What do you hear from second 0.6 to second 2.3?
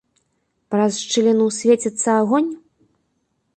Праз шчыліну свеціцца